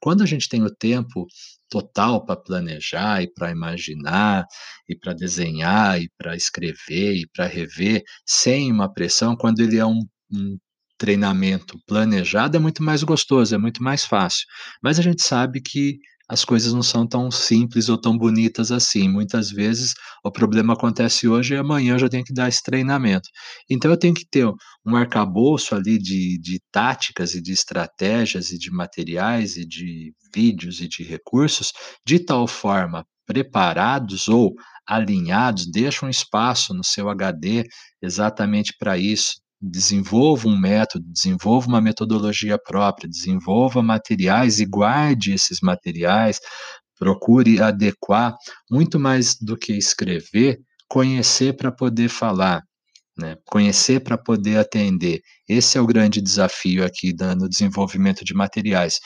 [0.00, 1.26] Quando a gente tem o tempo
[1.68, 4.46] total para planejar e para imaginar
[4.88, 9.86] e para desenhar e para escrever e para rever sem uma pressão, quando ele é
[9.86, 10.00] um,
[10.32, 10.58] um
[10.98, 14.44] treinamento planejado é muito mais gostoso, é muito mais fácil.
[14.82, 19.08] Mas a gente sabe que as coisas não são tão simples ou tão bonitas assim.
[19.08, 23.28] Muitas vezes o problema acontece hoje e amanhã eu já tenho que dar esse treinamento.
[23.70, 24.46] Então eu tenho que ter
[24.84, 30.80] um arcabouço ali de, de táticas e de estratégias e de materiais e de vídeos
[30.80, 31.72] e de recursos
[32.06, 34.54] de tal forma preparados ou
[34.86, 37.64] alinhados, deixa um espaço no seu HD
[38.00, 45.60] exatamente para isso, desenvolva um método, desenvolva uma metodologia própria, desenvolva materiais e guarde esses
[45.60, 46.40] materiais,
[46.98, 48.36] procure adequar
[48.70, 52.62] muito mais do que escrever, conhecer para poder falar,
[53.16, 53.36] né?
[53.46, 55.20] conhecer para poder atender.
[55.48, 58.98] Esse é o grande desafio aqui no desenvolvimento de materiais,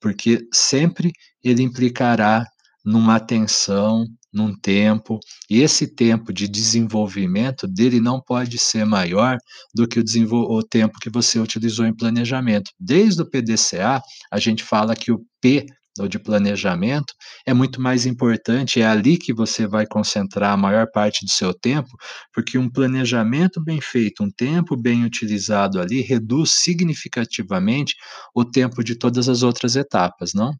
[0.00, 2.46] porque sempre ele implicará
[2.88, 5.20] numa atenção, num tempo,
[5.50, 9.36] e esse tempo de desenvolvimento dele não pode ser maior
[9.74, 12.70] do que o, o tempo que você utilizou em planejamento.
[12.80, 14.00] Desde o PDCA,
[14.32, 15.66] a gente fala que o P
[16.00, 17.12] ou de planejamento
[17.44, 21.52] é muito mais importante, é ali que você vai concentrar a maior parte do seu
[21.52, 21.90] tempo,
[22.32, 27.94] porque um planejamento bem feito, um tempo bem utilizado ali, reduz significativamente
[28.34, 30.52] o tempo de todas as outras etapas, não?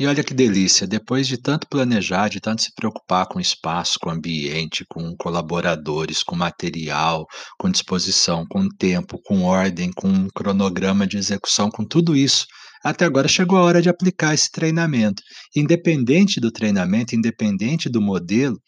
[0.00, 4.08] E olha que delícia, depois de tanto planejar, de tanto se preocupar com espaço, com
[4.08, 7.26] ambiente, com colaboradores, com material,
[7.58, 12.46] com disposição, com tempo, com ordem, com um cronograma de execução, com tudo isso,
[12.82, 15.22] até agora chegou a hora de aplicar esse treinamento.
[15.54, 18.58] Independente do treinamento, independente do modelo,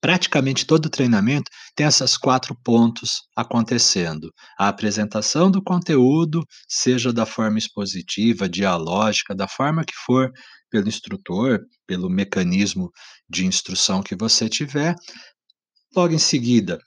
[0.00, 4.32] praticamente todo treinamento tem esses quatro pontos acontecendo.
[4.58, 10.30] A apresentação do conteúdo, seja da forma expositiva, dialógica, da forma que for,
[10.70, 12.90] pelo instrutor, pelo mecanismo
[13.28, 14.94] de instrução que você tiver.
[15.96, 16.78] Logo em seguida,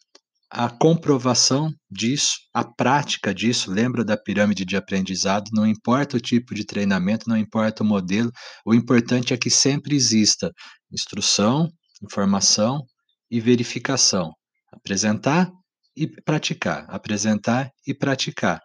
[0.49, 6.53] a comprovação disso, a prática disso, lembra da pirâmide de aprendizado, não importa o tipo
[6.53, 8.29] de treinamento, não importa o modelo,
[8.65, 10.51] o importante é que sempre exista
[10.91, 11.69] instrução,
[12.03, 12.85] informação
[13.31, 14.33] e verificação.
[14.71, 15.49] Apresentar
[15.95, 18.61] e praticar, apresentar e praticar.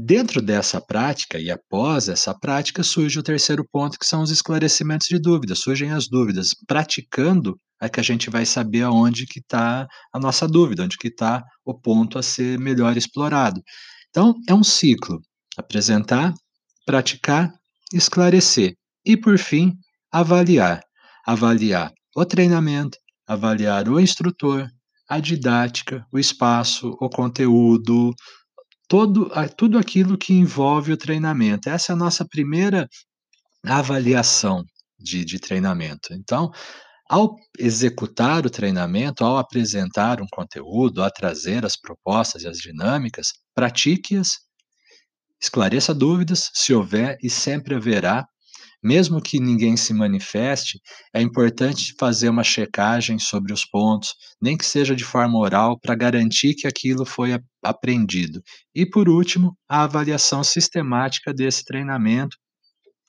[0.00, 5.08] Dentro dessa prática e após essa prática surge o terceiro ponto, que são os esclarecimentos
[5.08, 5.58] de dúvidas.
[5.58, 6.50] Surgem as dúvidas.
[6.68, 11.08] Praticando é que a gente vai saber aonde que está a nossa dúvida, onde que
[11.08, 13.60] está o ponto a ser melhor explorado.
[14.10, 15.20] Então, é um ciclo.
[15.56, 16.32] Apresentar,
[16.86, 17.52] praticar,
[17.92, 18.74] esclarecer.
[19.04, 19.72] E, por fim,
[20.12, 20.80] avaliar.
[21.26, 22.96] Avaliar o treinamento,
[23.28, 24.66] avaliar o instrutor,
[25.06, 28.14] a didática, o espaço, o conteúdo,
[28.88, 31.68] todo, tudo aquilo que envolve o treinamento.
[31.68, 32.88] Essa é a nossa primeira
[33.64, 34.64] avaliação
[34.98, 36.14] de, de treinamento.
[36.14, 36.50] Então,
[37.08, 43.28] ao executar o treinamento, ao apresentar um conteúdo, a trazer as propostas e as dinâmicas,
[43.54, 44.38] pratique-as,
[45.40, 48.26] esclareça dúvidas, se houver e sempre haverá,
[48.82, 50.80] mesmo que ninguém se manifeste,
[51.12, 55.94] é importante fazer uma checagem sobre os pontos, nem que seja de forma oral, para
[55.94, 58.42] garantir que aquilo foi aprendido.
[58.74, 62.36] E, por último, a avaliação sistemática desse treinamento,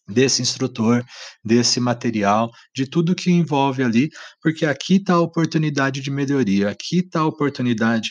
[0.07, 1.05] desse instrutor,
[1.43, 4.09] desse material, de tudo que envolve ali,
[4.41, 8.09] porque aqui está a oportunidade de melhoria, aqui está a oportunidade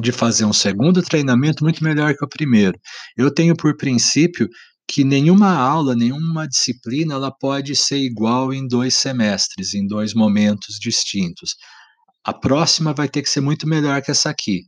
[0.00, 2.78] de fazer um segundo treinamento muito melhor que o primeiro.
[3.16, 4.48] Eu tenho por princípio
[4.88, 10.78] que nenhuma aula, nenhuma disciplina, ela pode ser igual em dois semestres, em dois momentos
[10.78, 11.54] distintos.
[12.24, 14.62] A próxima vai ter que ser muito melhor que essa aqui.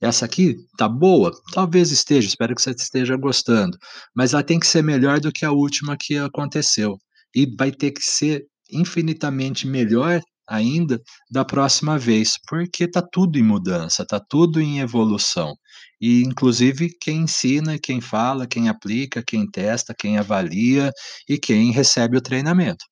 [0.00, 1.30] Essa aqui tá boa?
[1.52, 3.76] Talvez esteja, espero que você esteja gostando,
[4.14, 6.96] mas ela tem que ser melhor do que a última que aconteceu.
[7.34, 13.42] E vai ter que ser infinitamente melhor ainda da próxima vez, porque está tudo em
[13.42, 15.54] mudança, está tudo em evolução.
[16.00, 20.90] E, inclusive, quem ensina, quem fala, quem aplica, quem testa, quem avalia
[21.28, 22.84] e quem recebe o treinamento.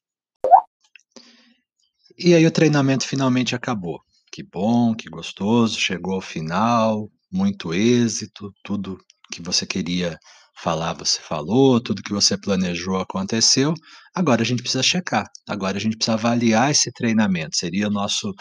[2.16, 4.00] E aí o treinamento finalmente acabou.
[4.30, 8.98] Que bom, que gostoso, chegou ao final, muito êxito, tudo
[9.32, 10.18] que você queria
[10.62, 13.74] falar, você falou, tudo que você planejou aconteceu.
[14.14, 18.34] Agora a gente precisa checar, agora a gente precisa avaliar esse treinamento, seria o nosso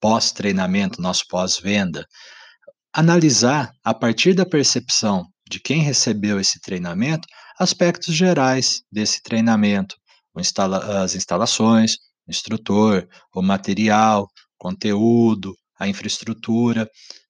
[0.00, 2.06] pós-treinamento, nosso pós-venda.
[2.92, 7.26] Analisar, a partir da percepção de quem recebeu esse treinamento,
[7.58, 9.96] aspectos gerais desse treinamento,
[11.02, 16.88] as instalações, o instrutor, o material, conteúdo, a infraestrutura,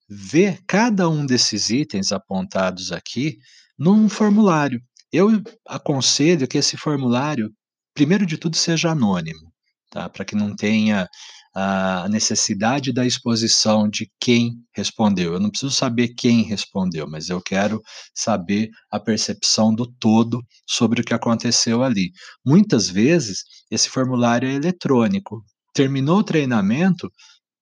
[0.08, 3.36] ver cada um desses itens apontados aqui
[3.80, 4.78] num formulário.
[5.10, 7.50] Eu aconselho que esse formulário,
[7.94, 9.50] primeiro de tudo, seja anônimo,
[9.90, 10.06] tá?
[10.08, 11.08] para que não tenha
[11.52, 15.32] a necessidade da exposição de quem respondeu.
[15.32, 17.82] Eu não preciso saber quem respondeu, mas eu quero
[18.14, 22.12] saber a percepção do todo sobre o que aconteceu ali.
[22.46, 25.42] Muitas vezes, esse formulário é eletrônico.
[25.74, 27.10] Terminou o treinamento,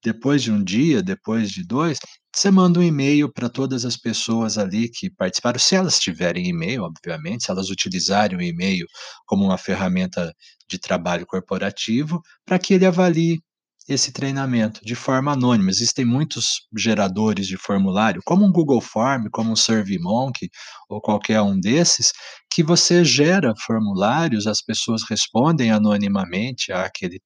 [0.05, 1.99] depois de um dia, depois de dois,
[2.35, 6.85] você manda um e-mail para todas as pessoas ali que participaram, se elas tiverem e-mail,
[6.85, 8.87] obviamente, se elas utilizarem o e-mail
[9.27, 10.33] como uma ferramenta
[10.69, 13.41] de trabalho corporativo, para que ele avalie
[13.89, 15.71] esse treinamento de forma anônima.
[15.71, 20.51] Existem muitos geradores de formulário, como um Google Form, como um SurveyMonkey
[20.89, 22.13] ou qualquer um desses,
[22.53, 27.21] que você gera formulários, as pessoas respondem anonimamente àquele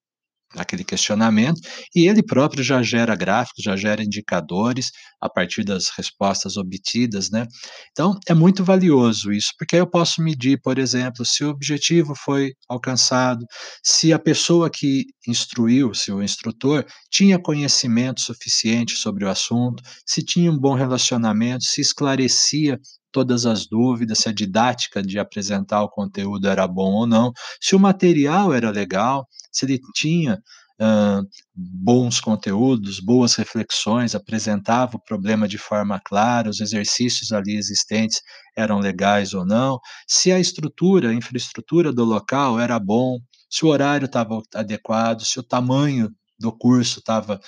[0.56, 1.60] aquele questionamento,
[1.94, 7.46] e ele próprio já gera gráficos, já gera indicadores a partir das respostas obtidas, né?
[7.92, 12.52] Então, é muito valioso isso, porque eu posso medir, por exemplo, se o objetivo foi
[12.68, 13.44] alcançado,
[13.84, 20.22] se a pessoa que instruiu, se o instrutor tinha conhecimento suficiente sobre o assunto, se
[20.22, 22.78] tinha um bom relacionamento, se esclarecia
[23.12, 27.76] todas as dúvidas, se a didática de apresentar o conteúdo era bom ou não, se
[27.76, 30.42] o material era legal, se ele tinha
[30.80, 38.20] uh, bons conteúdos, boas reflexões, apresentava o problema de forma clara, os exercícios ali existentes
[38.56, 43.18] eram legais ou não, se a estrutura, a infraestrutura do local era bom,
[43.50, 47.40] se o horário estava adequado, se o tamanho do curso estava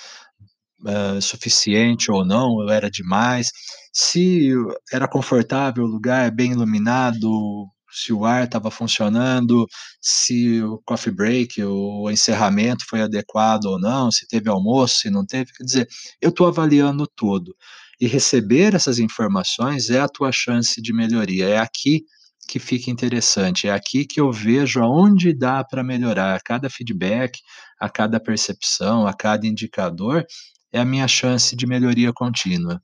[0.85, 3.51] uh, suficiente ou não, ou era demais,
[3.93, 4.51] se
[4.91, 7.29] era confortável o lugar, bem iluminado,
[7.95, 9.65] se o ar estava funcionando,
[10.01, 15.25] se o coffee break, o encerramento foi adequado ou não, se teve almoço, se não
[15.25, 15.51] teve.
[15.53, 15.87] Quer dizer,
[16.21, 17.55] eu estou avaliando tudo.
[17.99, 21.47] E receber essas informações é a tua chance de melhoria.
[21.47, 22.03] É aqui
[22.47, 26.35] que fica interessante, é aqui que eu vejo aonde dá para melhorar.
[26.35, 27.39] A cada feedback,
[27.79, 30.25] a cada percepção, a cada indicador,
[30.75, 32.81] é a minha chance de melhoria contínua.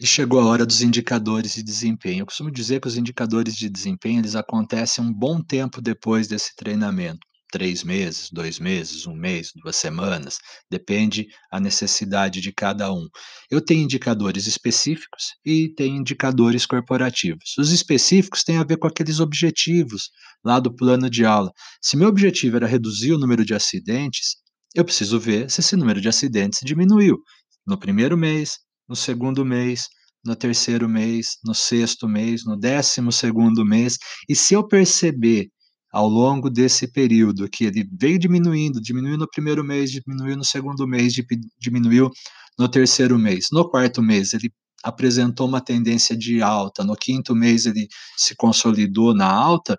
[0.00, 2.22] E chegou a hora dos indicadores de desempenho.
[2.22, 6.56] Eu costumo dizer que os indicadores de desempenho eles acontecem um bom tempo depois desse
[6.56, 7.20] treinamento.
[7.52, 10.38] Três meses, dois meses, um mês, duas semanas,
[10.68, 13.06] depende a necessidade de cada um.
[13.48, 17.54] Eu tenho indicadores específicos e tenho indicadores corporativos.
[17.56, 20.10] Os específicos têm a ver com aqueles objetivos
[20.44, 21.52] lá do plano de aula.
[21.80, 24.41] Se meu objetivo era reduzir o número de acidentes,
[24.74, 27.18] eu preciso ver se esse número de acidentes diminuiu
[27.66, 28.58] no primeiro mês,
[28.88, 29.86] no segundo mês,
[30.24, 33.98] no terceiro mês, no sexto mês, no décimo segundo mês,
[34.28, 35.48] e se eu perceber
[35.92, 40.86] ao longo desse período que ele veio diminuindo, diminuiu no primeiro mês, diminuiu no segundo
[40.86, 41.12] mês,
[41.60, 42.10] diminuiu
[42.58, 44.50] no terceiro mês, no quarto mês ele
[44.82, 49.76] apresentou uma tendência de alta, no quinto mês ele se consolidou na alta,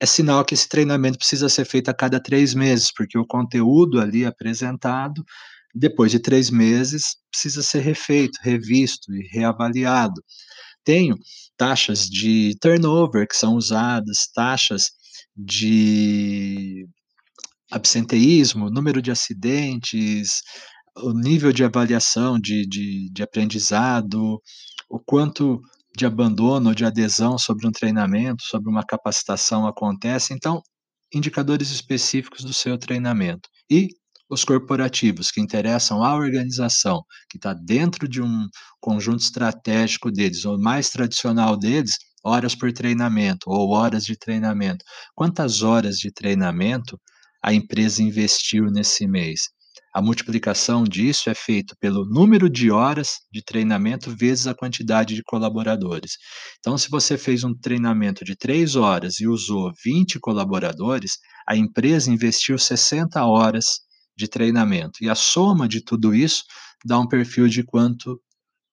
[0.00, 4.00] é sinal que esse treinamento precisa ser feito a cada três meses, porque o conteúdo
[4.00, 5.24] ali apresentado
[5.76, 10.22] depois de três meses, precisa ser refeito, revisto e reavaliado.
[10.82, 11.16] Tenho
[11.56, 14.92] taxas de turnover que são usadas, taxas
[15.36, 16.88] de
[17.70, 20.40] absenteísmo, número de acidentes,
[20.96, 24.40] o nível de avaliação de, de, de aprendizado,
[24.88, 25.60] o quanto
[25.96, 30.34] de abandono ou de adesão sobre um treinamento, sobre uma capacitação acontece.
[30.34, 30.62] Então,
[31.12, 33.48] indicadores específicos do seu treinamento.
[33.70, 33.88] E
[34.28, 38.46] os corporativos, que interessam à organização, que está dentro de um
[38.80, 41.94] conjunto estratégico deles, ou mais tradicional deles,
[42.24, 44.84] horas por treinamento ou horas de treinamento.
[45.14, 47.00] Quantas horas de treinamento
[47.42, 49.42] a empresa investiu nesse mês?
[49.96, 55.22] A multiplicação disso é feita pelo número de horas de treinamento vezes a quantidade de
[55.22, 56.18] colaboradores.
[56.58, 61.12] Então, se você fez um treinamento de três horas e usou 20 colaboradores,
[61.48, 63.80] a empresa investiu 60 horas
[64.14, 65.02] de treinamento.
[65.02, 66.44] E a soma de tudo isso
[66.84, 68.20] dá um perfil de quanto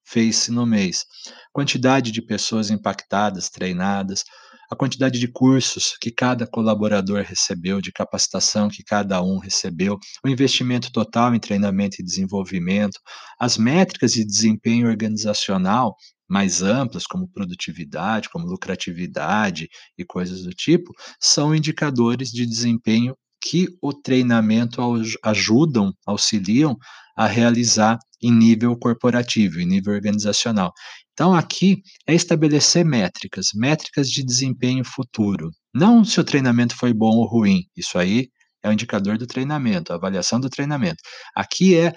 [0.05, 1.05] fez-se no mês.
[1.53, 4.25] Quantidade de pessoas impactadas, treinadas,
[4.73, 10.27] a quantidade de cursos que cada colaborador recebeu, de capacitação que cada um recebeu, o
[10.27, 12.99] investimento total em treinamento e desenvolvimento,
[13.39, 15.95] as métricas de desempenho organizacional
[16.27, 23.67] mais amplas, como produtividade, como lucratividade e coisas do tipo, são indicadores de desempenho que
[23.81, 24.81] o treinamento
[25.23, 26.75] ajudam, auxiliam
[27.15, 30.73] a realizar em nível corporativo, em nível organizacional.
[31.13, 35.51] Então, aqui é estabelecer métricas, métricas de desempenho futuro.
[35.73, 38.29] Não se o treinamento foi bom ou ruim, isso aí
[38.63, 40.97] é o indicador do treinamento, a avaliação do treinamento.
[41.35, 41.93] Aqui é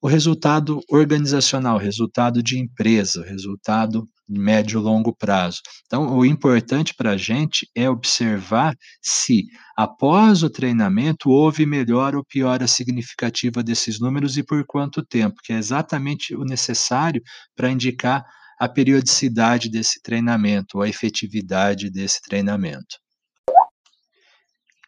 [0.00, 5.60] o resultado organizacional, resultado de empresa, resultado médio e longo prazo.
[5.86, 9.44] Então, o importante para a gente é observar se,
[9.76, 15.52] após o treinamento, houve melhora ou piora significativa desses números e por quanto tempo, que
[15.52, 17.22] é exatamente o necessário
[17.54, 18.24] para indicar
[18.58, 22.98] a periodicidade desse treinamento, a efetividade desse treinamento.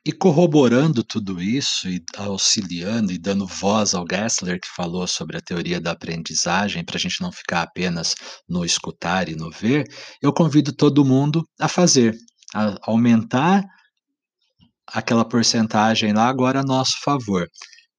[0.06, 5.40] E corroborando tudo isso e auxiliando e dando voz ao Gessler, que falou sobre a
[5.40, 8.14] teoria da aprendizagem, para a gente não ficar apenas
[8.48, 9.84] no escutar e no ver,
[10.22, 12.16] eu convido todo mundo a fazer,
[12.54, 13.62] a aumentar
[14.86, 17.46] aquela porcentagem lá agora a nosso favor.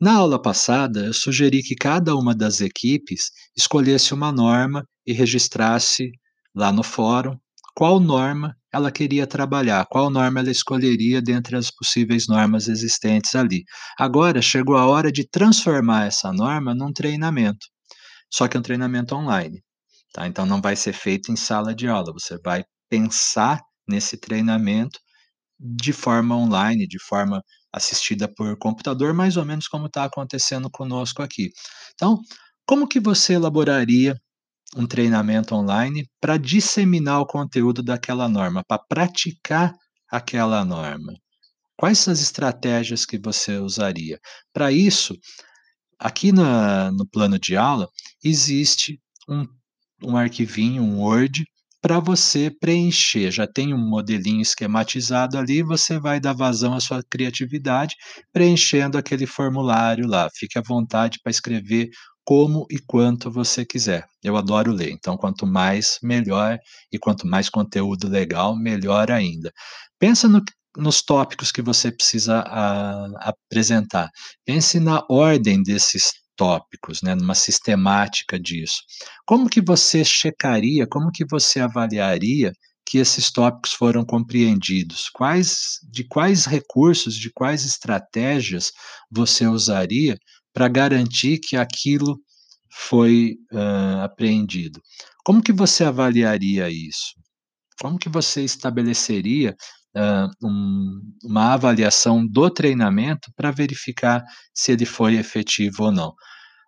[0.01, 6.09] Na aula passada, eu sugeri que cada uma das equipes escolhesse uma norma e registrasse
[6.55, 7.37] lá no fórum
[7.75, 13.63] qual norma ela queria trabalhar, qual norma ela escolheria dentre as possíveis normas existentes ali.
[13.97, 17.67] Agora chegou a hora de transformar essa norma num treinamento,
[18.31, 19.61] só que é um treinamento online.
[20.13, 20.27] Tá?
[20.27, 24.97] Então não vai ser feito em sala de aula, você vai pensar nesse treinamento
[25.59, 27.43] de forma online, de forma
[27.73, 31.51] assistida por computador, mais ou menos como está acontecendo conosco aqui.
[31.93, 32.19] Então,
[32.65, 34.15] como que você elaboraria
[34.75, 39.73] um treinamento online para disseminar o conteúdo daquela norma, para praticar
[40.09, 41.13] aquela norma.
[41.75, 44.19] Quais as estratégias que você usaria?
[44.53, 45.15] Para isso,
[45.97, 47.87] aqui na, no plano de aula,
[48.23, 49.47] existe um,
[50.03, 51.45] um arquivinho, um Word,
[51.81, 53.31] para você preencher.
[53.31, 57.95] Já tem um modelinho esquematizado ali, você vai dar vazão à sua criatividade
[58.33, 60.29] preenchendo aquele formulário lá.
[60.33, 61.89] Fique à vontade para escrever
[62.23, 64.05] como e quanto você quiser.
[64.23, 66.59] Eu adoro ler, então quanto mais, melhor,
[66.91, 69.51] e quanto mais conteúdo legal, melhor ainda.
[69.97, 70.41] Pensa no,
[70.77, 74.09] nos tópicos que você precisa a, apresentar.
[74.45, 78.77] Pense na ordem desses tópicos, né, numa sistemática disso.
[79.25, 82.53] Como que você checaria, como que você avaliaria
[82.85, 85.09] que esses tópicos foram compreendidos?
[85.09, 88.71] Quais de quais recursos, de quais estratégias
[89.11, 90.17] você usaria
[90.53, 92.17] para garantir que aquilo
[92.69, 94.81] foi uh, apreendido.
[95.25, 97.15] Como que você avaliaria isso?
[97.81, 99.55] Como que você estabeleceria
[99.95, 104.23] uh, um, uma avaliação do treinamento para verificar
[104.53, 106.13] se ele foi efetivo ou não?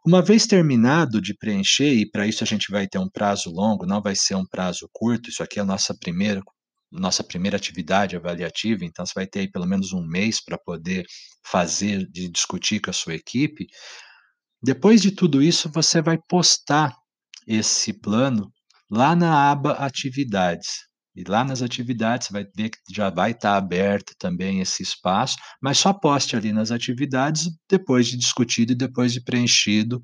[0.05, 3.86] Uma vez terminado de preencher, e para isso a gente vai ter um prazo longo,
[3.86, 6.41] não vai ser um prazo curto, isso aqui é a nossa primeira
[6.91, 11.05] nossa primeira atividade avaliativa, então você vai ter aí pelo menos um mês para poder
[11.45, 13.65] fazer, de discutir com a sua equipe.
[14.61, 16.93] Depois de tudo isso, você vai postar
[17.47, 18.51] esse plano
[18.89, 20.90] lá na aba Atividades.
[21.16, 25.36] E lá nas atividades você vai ver que já vai estar aberto também esse espaço,
[25.62, 30.01] mas só poste ali nas atividades depois de discutido e depois de preenchido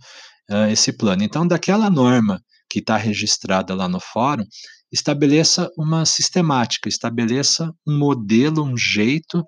[0.51, 1.23] uh, esse plano.
[1.23, 4.43] Então, daquela norma que está registrada lá no fórum,
[4.91, 9.45] estabeleça uma sistemática, estabeleça um modelo, um jeito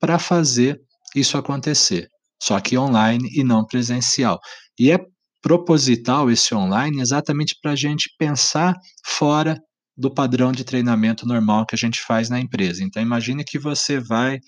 [0.00, 0.80] para fazer
[1.14, 2.08] isso acontecer
[2.42, 4.40] só que online e não presencial.
[4.78, 4.98] E é
[5.40, 8.74] proposital esse online exatamente para a gente pensar
[9.06, 9.56] fora
[9.96, 12.82] do padrão de treinamento normal que a gente faz na empresa.
[12.82, 14.38] Então, imagine que você vai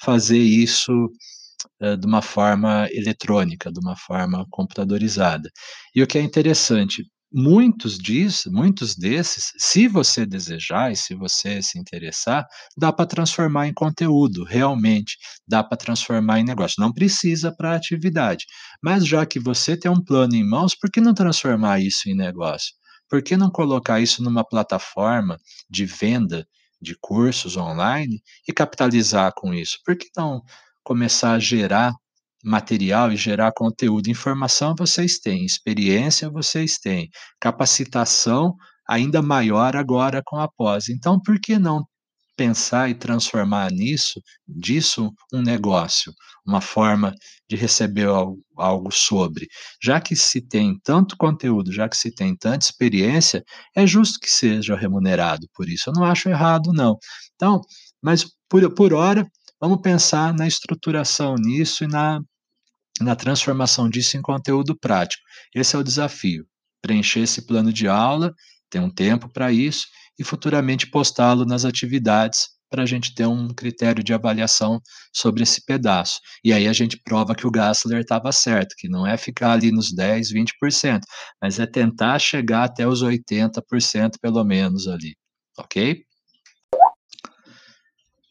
[0.00, 0.92] fazer isso
[1.82, 5.50] uh, de uma forma eletrônica, de uma forma computadorizada.
[5.94, 11.62] E o que é interessante, muitos disso, muitos desses, se você desejar e se você
[11.62, 15.16] se interessar, dá para transformar em conteúdo, realmente,
[15.46, 16.80] dá para transformar em negócio.
[16.80, 18.46] Não precisa para atividade,
[18.82, 22.14] mas já que você tem um plano em mãos, por que não transformar isso em
[22.14, 22.74] negócio?
[23.08, 25.38] Por que não colocar isso numa plataforma
[25.70, 26.46] de venda
[26.80, 29.78] de cursos online e capitalizar com isso?
[29.84, 30.42] Por que não
[30.82, 31.94] começar a gerar
[32.46, 34.08] material e gerar conteúdo.
[34.08, 38.54] Informação vocês têm, experiência vocês têm, capacitação
[38.88, 40.88] ainda maior agora com a pós.
[40.88, 41.84] Então, por que não
[42.36, 46.12] pensar e transformar nisso, disso, um negócio,
[46.46, 47.14] uma forma
[47.48, 49.48] de receber algo, sobre.
[49.82, 53.42] Já que se tem tanto conteúdo, já que se tem tanta experiência,
[53.74, 55.90] é justo que seja remunerado por isso.
[55.90, 56.96] Eu não acho errado, não.
[57.34, 57.60] Então,
[58.02, 59.26] mas por, por hora,
[59.60, 62.20] vamos pensar na estruturação nisso e na
[63.00, 65.22] na transformação disso em conteúdo prático.
[65.54, 66.46] Esse é o desafio.
[66.80, 68.32] Preencher esse plano de aula,
[68.70, 69.86] ter um tempo para isso
[70.18, 74.80] e futuramente postá-lo nas atividades para a gente ter um critério de avaliação
[75.12, 76.20] sobre esse pedaço.
[76.44, 79.70] E aí a gente prova que o Gassler estava certo, que não é ficar ali
[79.70, 81.00] nos 10, 20%,
[81.40, 85.14] mas é tentar chegar até os 80% pelo menos ali,
[85.58, 86.05] ok?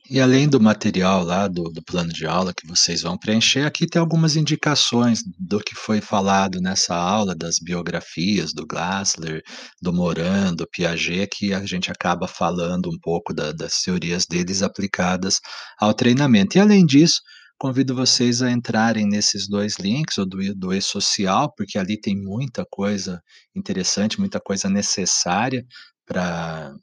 [0.08, 3.88] E além do material lá do, do plano de aula que vocês vão preencher, aqui
[3.88, 9.42] tem algumas indicações do que foi falado nessa aula, das biografias do Glassler,
[9.82, 14.62] do Moran, do Piaget, que a gente acaba falando um pouco da, das teorias deles
[14.62, 15.40] aplicadas
[15.80, 16.56] ao treinamento.
[16.56, 17.20] E além disso,
[17.58, 22.64] convido vocês a entrarem nesses dois links, o do, do e-social, porque ali tem muita
[22.70, 23.20] coisa
[23.56, 25.66] interessante, muita coisa necessária
[26.06, 26.76] para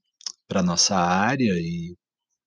[0.53, 1.95] a nossa área e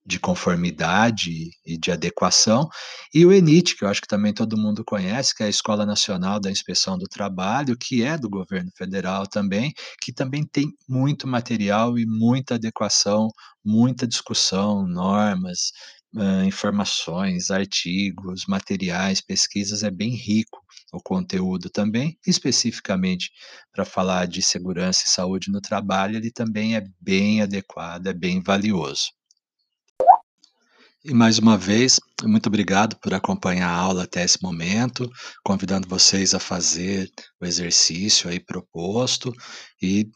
[0.06, 2.68] de conformidade e de adequação,
[3.14, 5.86] e o ENIT, que eu acho que também todo mundo conhece, que é a Escola
[5.86, 11.28] Nacional da Inspeção do Trabalho, que é do governo federal também, que também tem muito
[11.28, 13.30] material e muita adequação,
[13.64, 15.72] muita discussão, normas,
[16.46, 23.30] informações, artigos, materiais, pesquisas, é bem rico o conteúdo também, especificamente
[23.74, 28.42] para falar de segurança e saúde no trabalho, ele também é bem adequado, é bem
[28.42, 29.15] valioso.
[31.08, 35.08] E mais uma vez, muito obrigado por acompanhar a aula até esse momento,
[35.44, 37.08] convidando vocês a fazer
[37.40, 39.32] o exercício aí proposto
[39.80, 40.10] e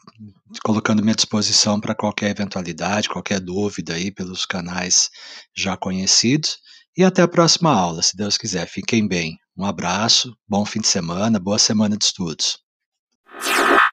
[0.63, 5.11] colocando minha disposição para qualquer eventualidade, qualquer dúvida aí pelos canais
[5.55, 6.57] já conhecidos.
[6.97, 8.67] E até a próxima aula, se Deus quiser.
[8.67, 9.37] Fiquem bem.
[9.55, 12.57] Um abraço, bom fim de semana, boa semana de estudos.